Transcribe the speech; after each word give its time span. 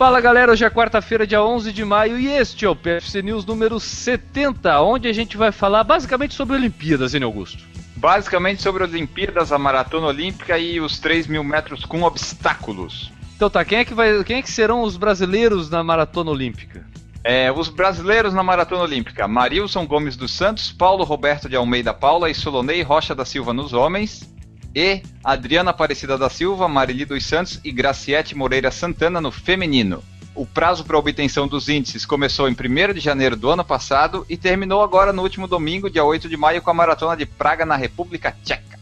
Fala 0.00 0.18
galera, 0.18 0.50
hoje 0.50 0.64
é 0.64 0.70
quarta-feira, 0.70 1.26
dia 1.26 1.44
11 1.44 1.74
de 1.74 1.84
maio, 1.84 2.18
e 2.18 2.26
este 2.26 2.64
é 2.64 2.70
o 2.70 2.74
PFC 2.74 3.20
News 3.20 3.44
número 3.44 3.78
70, 3.78 4.80
onde 4.80 5.06
a 5.06 5.12
gente 5.12 5.36
vai 5.36 5.52
falar 5.52 5.84
basicamente 5.84 6.32
sobre 6.32 6.56
Olimpíadas, 6.56 7.14
hein, 7.14 7.22
Augusto? 7.22 7.62
Basicamente 7.96 8.62
sobre 8.62 8.82
Olimpíadas, 8.82 9.52
a 9.52 9.58
maratona 9.58 10.06
olímpica 10.06 10.58
e 10.58 10.80
os 10.80 10.98
3 10.98 11.26
mil 11.26 11.44
metros 11.44 11.84
com 11.84 12.00
obstáculos. 12.02 13.12
Então 13.36 13.50
tá, 13.50 13.62
quem 13.62 13.80
é 13.80 13.84
que, 13.84 13.92
vai, 13.92 14.24
quem 14.24 14.38
é 14.38 14.42
que 14.42 14.50
serão 14.50 14.80
os 14.80 14.96
brasileiros 14.96 15.68
na 15.68 15.84
maratona 15.84 16.30
olímpica? 16.30 16.82
É, 17.22 17.52
os 17.52 17.68
brasileiros 17.68 18.32
na 18.32 18.42
maratona 18.42 18.84
olímpica: 18.84 19.28
Marilson 19.28 19.86
Gomes 19.86 20.16
dos 20.16 20.32
Santos, 20.32 20.72
Paulo 20.72 21.04
Roberto 21.04 21.46
de 21.46 21.56
Almeida 21.56 21.92
Paula 21.92 22.30
e 22.30 22.34
Solonei 22.34 22.80
Rocha 22.80 23.14
da 23.14 23.26
Silva 23.26 23.52
nos 23.52 23.74
homens 23.74 24.26
e 24.74 25.02
Adriana 25.22 25.70
Aparecida 25.70 26.16
da 26.16 26.30
Silva, 26.30 26.68
Marili 26.68 27.04
dos 27.04 27.24
Santos 27.26 27.60
e 27.64 27.70
Graciete 27.70 28.34
Moreira 28.34 28.70
Santana 28.70 29.20
no 29.20 29.30
feminino. 29.30 30.02
O 30.34 30.46
prazo 30.46 30.84
para 30.84 30.98
obtenção 30.98 31.46
dos 31.46 31.68
índices 31.68 32.06
começou 32.06 32.48
em 32.48 32.52
1 32.52 32.94
de 32.94 33.00
janeiro 33.00 33.36
do 33.36 33.50
ano 33.50 33.64
passado 33.64 34.24
e 34.28 34.36
terminou 34.36 34.82
agora 34.82 35.12
no 35.12 35.22
último 35.22 35.46
domingo, 35.46 35.90
dia 35.90 36.04
8 36.04 36.28
de 36.28 36.36
maio, 36.36 36.62
com 36.62 36.70
a 36.70 36.74
maratona 36.74 37.16
de 37.16 37.26
Praga 37.26 37.66
na 37.66 37.76
República 37.76 38.34
Tcheca. 38.42 38.79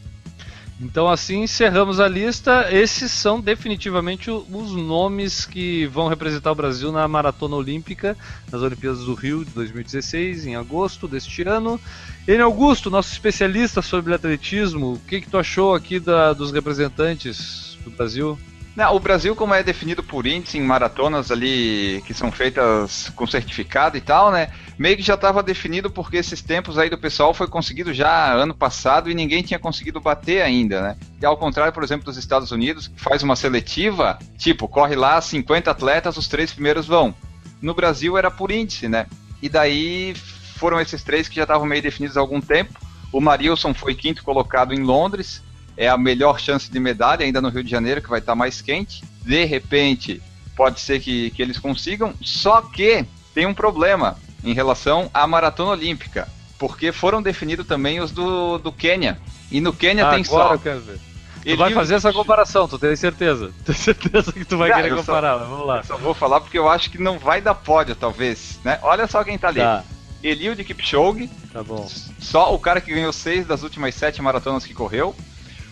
Então 0.80 1.08
assim 1.08 1.42
encerramos 1.42 1.98
a 1.98 2.06
lista. 2.06 2.68
Esses 2.70 3.10
são 3.10 3.40
definitivamente 3.40 4.30
os 4.30 4.72
nomes 4.72 5.44
que 5.44 5.86
vão 5.86 6.06
representar 6.08 6.52
o 6.52 6.54
Brasil 6.54 6.92
na 6.92 7.06
maratona 7.08 7.56
olímpica, 7.56 8.16
nas 8.50 8.62
Olimpíadas 8.62 9.00
do 9.00 9.14
Rio 9.14 9.44
de 9.44 9.50
2016, 9.50 10.46
em 10.46 10.54
agosto 10.54 11.08
deste 11.08 11.42
ano. 11.42 11.80
Ele 12.26 12.42
Augusto, 12.42 12.90
nosso 12.90 13.12
especialista 13.12 13.82
sobre 13.82 14.14
atletismo, 14.14 14.92
o 14.92 14.98
que, 15.00 15.20
que 15.20 15.28
tu 15.28 15.38
achou 15.38 15.74
aqui 15.74 15.98
da, 15.98 16.32
dos 16.32 16.52
representantes 16.52 17.76
do 17.82 17.90
Brasil? 17.90 18.38
Não, 18.78 18.94
o 18.94 19.00
Brasil, 19.00 19.34
como 19.34 19.52
é 19.52 19.60
definido 19.60 20.04
por 20.04 20.24
índice 20.24 20.56
em 20.56 20.60
maratonas 20.60 21.32
ali 21.32 22.00
que 22.06 22.14
são 22.14 22.30
feitas 22.30 23.10
com 23.16 23.26
certificado 23.26 23.96
e 23.96 24.00
tal, 24.00 24.30
né? 24.30 24.52
Meio 24.78 24.96
que 24.96 25.02
já 25.02 25.14
estava 25.14 25.42
definido 25.42 25.90
porque 25.90 26.16
esses 26.16 26.40
tempos 26.42 26.78
aí 26.78 26.88
do 26.88 26.96
pessoal 26.96 27.34
foi 27.34 27.48
conseguido 27.48 27.92
já 27.92 28.32
ano 28.32 28.54
passado 28.54 29.10
e 29.10 29.16
ninguém 29.16 29.42
tinha 29.42 29.58
conseguido 29.58 30.00
bater 30.00 30.42
ainda, 30.42 30.80
né? 30.80 30.96
E 31.20 31.26
ao 31.26 31.36
contrário, 31.36 31.72
por 31.72 31.82
exemplo, 31.82 32.04
dos 32.04 32.16
Estados 32.16 32.52
Unidos, 32.52 32.86
que 32.86 33.00
faz 33.00 33.20
uma 33.24 33.34
seletiva, 33.34 34.16
tipo, 34.38 34.68
corre 34.68 34.94
lá 34.94 35.20
50 35.20 35.68
atletas, 35.68 36.16
os 36.16 36.28
três 36.28 36.52
primeiros 36.52 36.86
vão. 36.86 37.12
No 37.60 37.74
Brasil 37.74 38.16
era 38.16 38.30
por 38.30 38.52
índice, 38.52 38.88
né? 38.88 39.08
E 39.42 39.48
daí 39.48 40.14
foram 40.54 40.80
esses 40.80 41.02
três 41.02 41.28
que 41.28 41.34
já 41.34 41.42
estavam 41.42 41.66
meio 41.66 41.82
definidos 41.82 42.16
há 42.16 42.20
algum 42.20 42.40
tempo. 42.40 42.78
O 43.12 43.20
Marilson 43.20 43.74
foi 43.74 43.96
quinto 43.96 44.22
colocado 44.22 44.72
em 44.72 44.84
Londres, 44.84 45.42
é 45.78 45.88
a 45.88 45.96
melhor 45.96 46.40
chance 46.40 46.68
de 46.68 46.80
medalha, 46.80 47.24
ainda 47.24 47.40
no 47.40 47.48
Rio 47.48 47.62
de 47.62 47.70
Janeiro, 47.70 48.02
que 48.02 48.10
vai 48.10 48.18
estar 48.18 48.34
mais 48.34 48.60
quente. 48.60 49.04
De 49.24 49.44
repente, 49.44 50.20
pode 50.56 50.80
ser 50.80 50.98
que, 50.98 51.30
que 51.30 51.40
eles 51.40 51.56
consigam, 51.56 52.12
só 52.20 52.60
que 52.60 53.06
tem 53.32 53.46
um 53.46 53.54
problema 53.54 54.18
em 54.42 54.52
relação 54.52 55.08
à 55.14 55.24
maratona 55.24 55.70
olímpica, 55.70 56.28
porque 56.58 56.90
foram 56.90 57.22
definidos 57.22 57.64
também 57.64 58.00
os 58.00 58.10
do, 58.10 58.58
do 58.58 58.72
Quênia. 58.72 59.20
E 59.52 59.60
no 59.60 59.72
Quênia 59.72 60.08
ah, 60.08 60.10
tem 60.10 60.24
agora 60.24 60.48
só. 60.48 60.54
Eu 60.54 60.58
quero 60.58 60.80
ver. 60.80 60.98
Tu 61.44 61.56
vai 61.56 61.72
fazer 61.72 61.94
essa 61.94 62.12
comparação, 62.12 62.66
tu 62.66 62.76
tem 62.76 62.96
certeza. 62.96 63.52
Tenho 63.64 63.78
certeza 63.78 64.32
que 64.32 64.44
tu 64.44 64.58
vai 64.58 64.74
querer 64.74 64.94
comparar, 64.96 65.38
só, 65.38 65.44
vamos 65.44 65.66
lá. 65.66 65.76
Eu 65.78 65.84
só 65.84 65.96
vou 65.96 66.12
falar 66.12 66.40
porque 66.40 66.58
eu 66.58 66.68
acho 66.68 66.90
que 66.90 67.00
não 67.00 67.20
vai 67.20 67.40
dar 67.40 67.54
pódio, 67.54 67.94
talvez. 67.94 68.58
Né? 68.64 68.80
Olha 68.82 69.06
só 69.06 69.22
quem 69.22 69.38
tá 69.38 69.48
ali. 69.48 69.60
Tá. 69.60 69.84
Eliud 70.22 70.62
Kipchoge. 70.64 71.30
Tá 71.52 71.62
bom. 71.62 71.88
Só 72.18 72.52
o 72.52 72.58
cara 72.58 72.80
que 72.80 72.92
ganhou 72.92 73.12
seis 73.12 73.46
das 73.46 73.62
últimas 73.62 73.94
sete 73.94 74.20
maratonas 74.20 74.66
que 74.66 74.74
correu. 74.74 75.14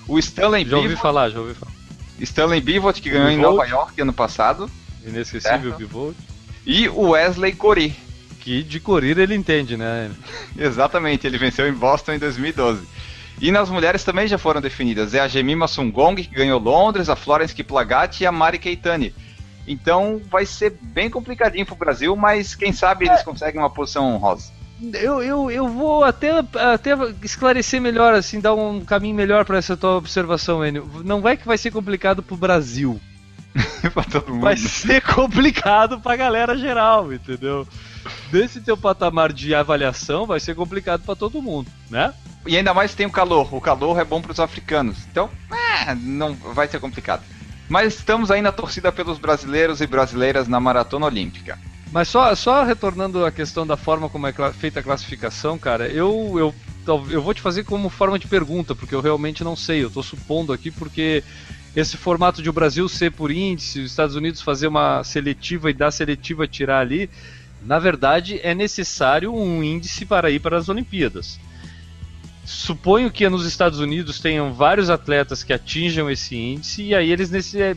O 0.09 0.19
Stanley 0.19 0.65
Já 0.65 0.77
ouvi 0.77 0.97
falar, 0.97 1.31
já 1.31 1.41
ouvi 1.41 1.55
falar. 1.55 1.73
Stanley 2.21 2.61
Bivot, 2.61 3.01
que 3.01 3.11
ganhou 3.11 3.31
em 3.31 3.37
Nova 3.37 3.65
York 3.67 4.01
ano 4.01 4.13
passado. 4.13 4.71
Inesquecível 5.05 5.77
Bivot. 5.77 6.17
E 6.65 6.89
o 6.89 7.11
Wesley 7.11 7.53
Cori. 7.53 7.95
Que 8.41 8.63
de 8.63 8.79
corrida 8.79 9.23
ele 9.23 9.35
entende, 9.35 9.77
né? 9.77 10.11
Exatamente, 10.57 11.27
ele 11.27 11.39
venceu 11.39 11.69
em 11.69 11.73
Boston 11.73 12.13
em 12.13 12.19
2012. 12.19 12.87
E 13.41 13.51
nas 13.51 13.69
mulheres 13.69 14.03
também 14.03 14.27
já 14.27 14.39
foram 14.39 14.61
definidas. 14.61 15.13
É 15.13 15.21
a 15.21 15.29
Jemima 15.29 15.69
Sungong, 15.69 16.23
que 16.23 16.35
ganhou 16.35 16.59
Londres, 16.59 17.09
a 17.09 17.17
Florence 17.17 17.55
Kiplagat 17.55 18.21
e 18.21 18.27
a 18.27 18.33
Mari 18.33 18.59
Keitani. 18.59 19.15
Então 19.67 20.23
vai 20.31 20.47
ser 20.47 20.79
bem 20.81 21.11
complicadinho 21.11 21.67
pro 21.67 21.75
Brasil, 21.75 22.15
mas 22.17 22.55
quem 22.55 22.73
sabe 22.73 23.07
eles 23.07 23.23
conseguem 23.23 23.61
uma 23.61 23.69
posição 23.69 24.15
honrosa 24.15 24.56
eu, 24.95 25.23
eu, 25.23 25.51
eu 25.51 25.69
vou 25.69 26.05
até, 26.05 26.31
até 26.39 26.91
esclarecer 27.23 27.81
melhor, 27.81 28.15
assim, 28.15 28.41
dar 28.41 28.55
um 28.55 28.85
caminho 28.85 29.15
melhor 29.15 29.45
para 29.45 29.59
essa 29.59 29.77
tua 29.77 29.97
observação, 29.97 30.65
Enio. 30.65 30.89
Não 31.05 31.21
vai 31.21 31.37
que 31.37 31.47
vai 31.47 31.57
ser 31.57 31.71
complicado 31.71 32.23
pro 32.23 32.37
Brasil. 32.37 33.01
Vai 34.41 34.57
ser 34.57 35.01
complicado 35.01 35.99
pra 35.99 36.15
galera 36.15 36.59
geral, 36.59 37.11
entendeu? 37.11 37.67
Desse 38.31 38.61
teu 38.61 38.77
patamar 38.77 39.33
de 39.33 39.55
avaliação 39.55 40.27
vai 40.27 40.39
ser 40.39 40.55
complicado 40.55 41.03
para 41.03 41.17
todo 41.17 41.41
mundo, 41.41 41.71
né? 41.89 42.13
E 42.47 42.57
ainda 42.57 42.75
mais 42.75 42.95
tem 42.95 43.07
o 43.07 43.11
calor. 43.11 43.55
O 43.55 43.61
calor 43.61 43.99
é 43.99 44.05
bom 44.05 44.21
para 44.21 44.33
os 44.33 44.41
africanos. 44.41 44.99
Então, 45.11 45.31
é, 45.51 45.95
não 45.95 46.35
vai 46.35 46.69
ser 46.69 46.79
complicado. 46.81 47.23
Mas 47.69 47.95
estamos 47.95 48.31
aí 48.31 48.41
na 48.41 48.53
torcida 48.53 48.93
pelos 48.93 49.19
brasileiros 49.19 49.81
e 49.81 49.87
brasileiras 49.87 50.47
na 50.47 50.61
maratona 50.61 51.07
olímpica. 51.07 51.59
Mas 51.93 52.09
só, 52.09 52.35
só 52.35 52.65
retornando 52.65 53.25
à 53.25 53.31
questão 53.31 53.67
da 53.67 53.77
forma 53.77 54.09
como 54.09 54.27
é 54.27 54.33
feita 54.53 54.81
a 54.81 54.83
classificação, 54.83 55.59
cara, 55.59 55.89
eu, 55.89 56.35
eu, 56.37 56.55
eu 57.11 57.23
vou 57.23 57.33
te 57.33 57.41
fazer 57.41 57.65
como 57.65 57.89
forma 57.89 58.19
de 58.19 58.27
pergunta, 58.27 58.75
porque 58.75 58.95
eu 58.95 59.01
realmente 59.01 59.45
não 59.45 59.57
sei. 59.57 59.83
Eu 59.83 59.89
estou 59.89 60.03
supondo 60.03 60.53
aqui 60.53 60.71
porque 60.71 61.23
esse 61.75 61.97
formato 61.97 62.43
de 62.43 62.49
o 62.49 62.53
Brasil 62.53 62.89
ser 62.89 63.13
por 63.13 63.31
índice, 63.31 63.81
os 63.81 63.91
Estados 63.91 64.17
Unidos 64.17 64.41
fazer 64.41 64.67
uma 64.67 65.05
seletiva 65.05 65.71
e 65.71 65.75
da 65.75 65.91
seletiva 65.91 66.47
tirar 66.49 66.81
ali, 66.81 67.11
na 67.63 67.79
verdade 67.79 68.41
é 68.43 68.55
necessário 68.55 69.35
um 69.35 69.63
índice 69.63 70.07
para 70.07 70.31
ir 70.31 70.41
para 70.41 70.57
as 70.57 70.69
Olimpíadas. 70.69 71.39
Suponho 72.45 73.11
que 73.11 73.29
nos 73.29 73.45
Estados 73.45 73.81
Unidos 73.81 74.21
tenham 74.21 74.55
vários 74.55 74.89
atletas 74.89 75.43
que 75.43 75.53
atinjam 75.53 76.09
esse 76.09 76.37
índice 76.37 76.83
e 76.83 76.95
aí 76.95 77.11
eles 77.11 77.31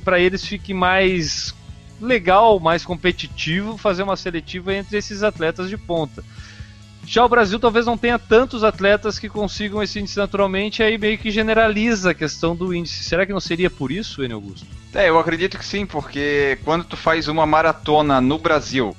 para 0.03 0.19
eles 0.19 0.46
fique 0.46 0.74
mais 0.74 1.53
legal, 2.02 2.60
mais 2.60 2.86
competitivo 2.86 3.78
fazer 3.78 4.04
uma 4.04 4.16
seletiva 4.16 4.74
entre 4.74 4.98
esses 4.98 5.24
atletas 5.24 5.70
de 5.70 5.78
ponta. 5.78 6.24
Já 7.06 7.26
o 7.26 7.30
Brasil 7.30 7.60
talvez 7.60 7.86
não 7.86 7.98
tenha 7.98 8.20
tantos 8.20 8.64
atletas 8.64 9.18
que 9.18 9.28
consigam 9.28 9.82
esse 9.82 10.00
índice 10.00 10.18
naturalmente, 10.18 10.84
aí 10.84 10.98
meio 10.98 11.18
que 11.18 11.32
generaliza 11.32 12.12
a 12.12 12.14
questão 12.14 12.56
do 12.56 12.74
índice. 12.74 13.04
Será 13.04 13.26
que 13.26 13.34
não 13.34 13.40
seria 13.40 13.70
por 13.70 13.92
isso, 13.92 14.24
Enio 14.24 14.36
Augusto? 14.36 14.68
É, 14.94 15.10
eu 15.10 15.18
acredito 15.18 15.58
que 15.58 15.66
sim, 15.66 15.86
porque 15.86 16.60
quando 16.64 16.84
tu 16.84 16.96
faz 16.96 17.28
uma 17.28 17.46
maratona 17.46 18.22
no 18.22 18.38
Brasil, 18.38 18.96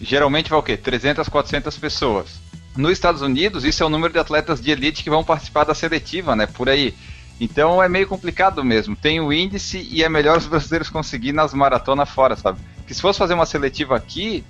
geralmente 0.00 0.48
vai 0.48 0.58
o 0.58 0.62
quê? 0.62 0.76
300, 0.76 1.28
400 1.28 1.76
pessoas. 1.76 2.40
Nos 2.76 2.92
Estados 2.92 3.20
Unidos, 3.20 3.64
isso 3.64 3.82
é 3.82 3.86
o 3.86 3.90
número 3.90 4.12
de 4.12 4.18
atletas 4.18 4.60
de 4.60 4.70
elite 4.70 5.02
que 5.02 5.10
vão 5.10 5.24
participar 5.24 5.64
da 5.64 5.74
seletiva, 5.74 6.34
né? 6.34 6.46
Por 6.46 6.68
aí. 6.68 6.94
Então 7.40 7.82
é 7.82 7.88
meio 7.88 8.06
complicado 8.06 8.62
mesmo. 8.62 8.94
Tem 8.94 9.18
o 9.18 9.32
índice 9.32 9.88
e 9.90 10.04
é 10.04 10.08
melhor 10.08 10.36
os 10.36 10.46
brasileiros 10.46 10.90
conseguir 10.90 11.32
nas 11.32 11.54
maratonas 11.54 12.10
fora, 12.10 12.36
sabe? 12.36 12.60
Que 12.86 12.92
se 12.92 13.00
fosse 13.00 13.18
fazer 13.18 13.32
uma 13.32 13.46
seletiva 13.46 13.96
aqui, 13.96 14.44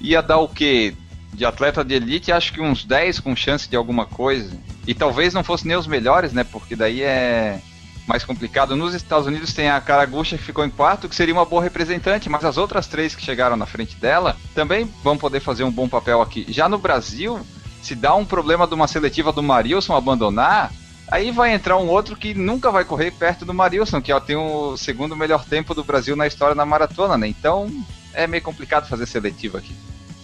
ia 0.00 0.22
dar 0.22 0.38
o 0.38 0.48
quê? 0.48 0.94
De 1.34 1.44
atleta 1.44 1.84
de 1.84 1.94
elite, 1.94 2.32
acho 2.32 2.52
que 2.52 2.60
uns 2.60 2.84
10 2.84 3.20
com 3.20 3.36
chance 3.36 3.68
de 3.68 3.76
alguma 3.76 4.06
coisa. 4.06 4.50
E 4.86 4.94
talvez 4.94 5.34
não 5.34 5.44
fosse 5.44 5.66
nem 5.66 5.76
os 5.76 5.86
melhores, 5.86 6.32
né? 6.32 6.42
Porque 6.42 6.74
daí 6.74 7.02
é 7.02 7.60
mais 8.06 8.24
complicado. 8.24 8.74
Nos 8.74 8.94
Estados 8.94 9.26
Unidos 9.26 9.52
tem 9.52 9.68
a 9.68 9.80
Caragucha 9.80 10.36
que 10.36 10.42
ficou 10.42 10.64
em 10.64 10.70
quarto, 10.70 11.08
que 11.08 11.14
seria 11.14 11.34
uma 11.34 11.44
boa 11.44 11.62
representante, 11.62 12.28
mas 12.28 12.44
as 12.44 12.56
outras 12.56 12.86
três 12.86 13.14
que 13.14 13.22
chegaram 13.22 13.56
na 13.56 13.66
frente 13.66 13.96
dela 13.96 14.36
também 14.54 14.90
vão 15.02 15.16
poder 15.16 15.40
fazer 15.40 15.64
um 15.64 15.70
bom 15.70 15.88
papel 15.88 16.20
aqui. 16.20 16.46
Já 16.48 16.68
no 16.68 16.78
Brasil, 16.78 17.40
se 17.82 17.94
dá 17.94 18.14
um 18.14 18.24
problema 18.24 18.66
de 18.66 18.74
uma 18.74 18.88
seletiva 18.88 19.32
do 19.32 19.42
Marilson 19.42 19.94
abandonar, 19.94 20.72
Aí 21.12 21.30
vai 21.30 21.52
entrar 21.52 21.76
um 21.76 21.90
outro 21.90 22.16
que 22.16 22.32
nunca 22.32 22.70
vai 22.70 22.86
correr 22.86 23.10
perto 23.10 23.44
do 23.44 23.52
Marilson, 23.52 24.00
que 24.00 24.10
ó, 24.10 24.18
tem 24.18 24.34
o 24.34 24.78
segundo 24.78 25.14
melhor 25.14 25.44
tempo 25.44 25.74
do 25.74 25.84
Brasil 25.84 26.16
na 26.16 26.26
história 26.26 26.54
na 26.54 26.64
maratona, 26.64 27.18
né? 27.18 27.28
Então 27.28 27.70
é 28.14 28.26
meio 28.26 28.42
complicado 28.42 28.88
fazer 28.88 29.04
seletivo 29.04 29.58
aqui. 29.58 29.74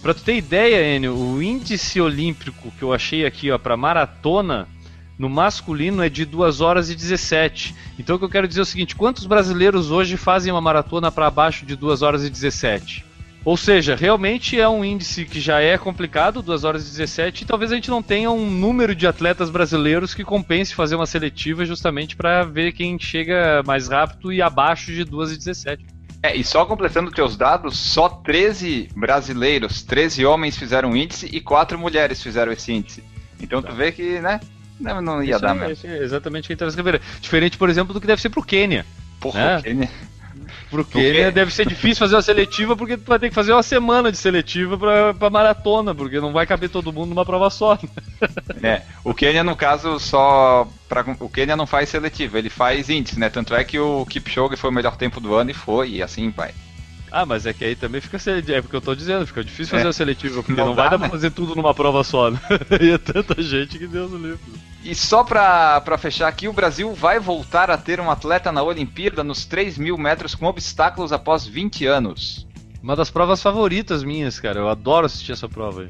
Pra 0.01 0.15
tu 0.15 0.23
ter 0.23 0.35
ideia, 0.35 0.95
Enio, 0.95 1.15
o 1.15 1.43
índice 1.43 2.01
olímpico 2.01 2.71
que 2.71 2.81
eu 2.81 2.91
achei 2.91 3.23
aqui, 3.23 3.51
ó, 3.51 3.59
pra 3.59 3.77
maratona, 3.77 4.67
no 5.15 5.29
masculino 5.29 6.01
é 6.01 6.09
de 6.09 6.25
2 6.25 6.59
horas 6.59 6.89
e 6.89 6.95
17. 6.95 7.75
Então 7.99 8.15
o 8.15 8.19
que 8.19 8.25
eu 8.25 8.29
quero 8.29 8.47
dizer 8.47 8.61
é 8.61 8.63
o 8.63 8.65
seguinte: 8.65 8.95
quantos 8.95 9.27
brasileiros 9.27 9.91
hoje 9.91 10.17
fazem 10.17 10.51
uma 10.51 10.59
maratona 10.59 11.11
para 11.11 11.27
abaixo 11.27 11.67
de 11.67 11.75
2 11.75 12.01
horas 12.01 12.23
e 12.23 12.31
17? 12.31 13.05
Ou 13.45 13.55
seja, 13.55 13.95
realmente 13.95 14.59
é 14.59 14.67
um 14.67 14.83
índice 14.83 15.25
que 15.25 15.39
já 15.39 15.61
é 15.61 15.77
complicado, 15.77 16.41
2 16.41 16.63
horas 16.63 16.83
e 16.83 16.91
17, 16.91 17.43
e 17.43 17.47
talvez 17.47 17.71
a 17.71 17.75
gente 17.75 17.89
não 17.89 18.03
tenha 18.03 18.29
um 18.29 18.49
número 18.49 18.93
de 18.93 19.07
atletas 19.07 19.49
brasileiros 19.49 20.13
que 20.13 20.23
compense 20.23 20.75
fazer 20.75 20.95
uma 20.95 21.05
seletiva 21.05 21.65
justamente 21.65 22.15
para 22.15 22.43
ver 22.43 22.73
quem 22.73 22.99
chega 22.99 23.63
mais 23.65 23.87
rápido 23.87 24.33
e 24.33 24.41
abaixo 24.41 24.91
de 24.91 25.05
2 25.05 25.31
e 25.31 25.37
17. 25.37 25.85
É, 26.21 26.35
e 26.35 26.43
só 26.43 26.65
completando 26.65 27.11
teus 27.11 27.37
dados, 27.37 27.77
só 27.77 28.09
13 28.09 28.89
brasileiros, 28.93 29.83
13 29.83 30.25
homens 30.25 30.57
fizeram 30.57 30.95
índice 30.95 31.29
e 31.31 31.39
4 31.39 31.79
mulheres 31.79 32.21
fizeram 32.21 32.51
esse 32.51 32.73
índice. 32.73 33.01
Então 33.39 33.61
tu 33.61 33.73
vê 33.73 33.93
que, 33.93 34.19
né, 34.19 34.41
não, 34.79 35.01
não 35.01 35.23
ia 35.23 35.31
Isso 35.31 35.41
dar 35.41 35.55
é, 35.55 35.67
mesmo. 35.67 35.89
É 35.89 35.97
exatamente 35.97 36.45
o 36.51 36.55
que 36.55 36.63
a 36.63 36.69
gente 36.69 37.01
Diferente, 37.21 37.57
por 37.57 37.69
exemplo, 37.69 37.93
do 37.93 38.01
que 38.01 38.07
deve 38.07 38.21
ser 38.21 38.29
pro 38.29 38.43
Quênia. 38.43 38.85
Porra, 39.19 39.39
né? 39.39 39.57
o 39.57 39.63
Quênia. 39.63 39.89
Pro 40.69 40.85
Quênia 40.85 41.31
deve 41.31 41.51
ser 41.51 41.67
difícil 41.67 41.97
fazer 41.97 42.15
uma 42.15 42.21
seletiva 42.21 42.75
porque 42.75 42.95
tu 42.95 43.07
vai 43.07 43.17
ter 43.17 43.29
que 43.29 43.35
fazer 43.35 43.51
uma 43.51 43.63
semana 43.63 44.11
de 44.11 44.17
seletiva 44.17 44.77
pra, 44.77 45.13
pra 45.13 45.29
maratona, 45.29 45.95
porque 45.95 46.19
não 46.19 46.31
vai 46.31 46.45
caber 46.45 46.69
todo 46.69 46.93
mundo 46.93 47.09
numa 47.09 47.25
prova 47.25 47.49
só. 47.49 47.77
É, 48.61 48.81
o 49.03 49.13
Quênia 49.13 49.43
no 49.43 49.55
caso 49.55 49.99
só 49.99 50.67
pra, 50.87 51.05
o 51.19 51.29
Quênia 51.29 51.55
não 51.55 51.65
faz 51.65 51.89
seletiva, 51.89 52.37
ele 52.37 52.49
faz 52.49 52.89
índice, 52.89 53.19
né? 53.19 53.29
Tanto 53.29 53.55
é 53.55 53.63
que 53.63 53.79
o 53.79 54.05
Kipchoge 54.05 54.57
foi 54.57 54.69
o 54.69 54.73
melhor 54.73 54.97
tempo 54.97 55.19
do 55.19 55.33
ano 55.33 55.51
e 55.51 55.53
foi, 55.53 55.89
e 55.91 56.03
assim 56.03 56.29
vai. 56.29 56.53
Ah, 57.11 57.25
mas 57.25 57.45
é 57.45 57.53
que 57.53 57.65
aí 57.65 57.75
também 57.75 58.01
fica 58.01 58.17
É 58.47 58.61
porque 58.61 58.75
eu 58.75 58.81
tô 58.81 58.93
dizendo, 58.95 59.25
fica 59.25 59.43
difícil 59.43 59.71
fazer 59.71 59.87
é. 59.87 59.89
a 59.89 59.93
seletiva, 59.93 60.43
porque 60.43 60.59
não, 60.59 60.67
não 60.67 60.75
vai 60.75 60.89
dar 60.89 60.97
né? 60.97 61.07
pra 61.07 61.09
fazer 61.09 61.31
tudo 61.31 61.55
numa 61.55 61.73
prova 61.73 62.03
só, 62.03 62.29
né? 62.29 62.39
e 62.79 62.91
é 62.91 62.97
tanta 62.97 63.41
gente 63.41 63.77
que 63.77 63.87
Deus 63.87 64.11
no 64.11 64.17
livro. 64.17 64.39
E 64.83 64.95
só 64.95 65.23
pra, 65.23 65.81
pra 65.81 65.97
fechar 65.97 66.27
aqui, 66.27 66.47
o 66.47 66.53
Brasil 66.53 66.93
vai 66.93 67.19
voltar 67.19 67.69
a 67.69 67.77
ter 67.77 67.99
um 67.99 68.09
atleta 68.09 68.51
na 68.51 68.63
Olimpíada 68.63 69.23
nos 69.23 69.45
3 69.45 69.77
mil 69.77 69.97
metros 69.97 70.35
com 70.35 70.45
obstáculos 70.45 71.11
após 71.11 71.45
20 71.45 71.85
anos. 71.85 72.47
Uma 72.81 72.95
das 72.95 73.09
provas 73.09 73.41
favoritas 73.41 74.03
minhas, 74.03 74.39
cara. 74.39 74.59
Eu 74.59 74.69
adoro 74.69 75.05
assistir 75.05 75.33
essa 75.33 75.49
prova 75.49 75.81
aí. 75.81 75.89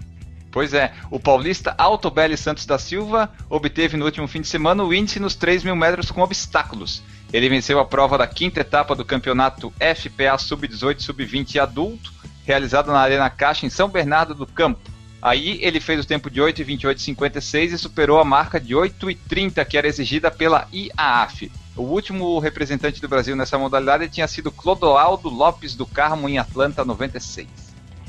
Pois 0.52 0.74
é, 0.74 0.92
o 1.12 1.20
paulista 1.20 1.76
Altobelli 1.78 2.36
Santos 2.36 2.66
da 2.66 2.80
Silva 2.80 3.32
obteve 3.48 3.96
no 3.96 4.06
último 4.06 4.28
fim 4.28 4.42
de 4.42 4.48
semana 4.48 4.84
o 4.84 4.92
índice 4.92 5.20
nos 5.20 5.36
3 5.36 5.64
mil 5.64 5.76
metros 5.76 6.10
com 6.10 6.22
obstáculos. 6.22 7.04
Ele 7.32 7.50
venceu 7.50 7.80
a 7.80 7.86
prova 7.86 8.18
da 8.18 8.28
quinta 8.28 8.62
etapa 8.62 8.96
do 8.96 9.06
campeonato 9.06 9.72
FPA 9.74 10.38
Sub-18 10.38 11.00
Sub-20 11.00 11.62
adulto, 11.62 12.12
realizado 12.46 12.92
na 12.92 13.00
Arena 13.00 13.30
Caixa 13.30 13.66
em 13.66 13.70
São 13.70 13.88
Bernardo 13.88 14.34
do 14.34 14.48
Campo. 14.48 14.90
Aí 15.22 15.60
ele 15.62 15.80
fez 15.80 16.00
o 16.00 16.08
tempo 16.08 16.30
de 16.30 16.42
8,28,56 16.42 17.74
e 17.74 17.78
superou 17.78 18.20
a 18.20 18.26
marca 18.26 18.60
de 18.60 18.74
8,30 18.74 19.66
que 19.66 19.78
era 19.78 19.88
exigida 19.88 20.32
pela 20.32 20.68
IAAF. 20.74 21.52
O 21.76 21.84
último 21.84 22.40
representante 22.40 23.02
do 23.02 23.08
Brasil 23.08 23.36
nessa 23.36 23.58
modalidade 23.58 24.10
tinha 24.10 24.28
sido 24.28 24.52
Clodoaldo 24.52 25.30
Lopes 25.30 25.76
do 25.76 25.86
Carmo 25.86 26.28
em 26.28 26.38
Atlanta 26.38 26.84
96. 26.84 27.48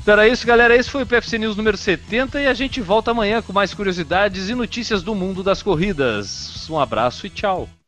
Então 0.01 0.13
era 0.13 0.27
isso, 0.27 0.47
galera. 0.47 0.75
Esse 0.75 0.89
foi 0.89 1.03
o 1.03 1.05
PFC 1.05 1.37
News 1.37 1.55
número 1.55 1.77
70 1.77 2.41
e 2.41 2.47
a 2.47 2.53
gente 2.53 2.81
volta 2.81 3.11
amanhã 3.11 3.41
com 3.41 3.53
mais 3.53 3.73
curiosidades 3.73 4.49
e 4.49 4.55
notícias 4.55 5.03
do 5.03 5.13
mundo 5.13 5.43
das 5.43 5.61
corridas. 5.61 6.67
Um 6.69 6.79
abraço 6.79 7.27
e 7.27 7.29
tchau. 7.29 7.69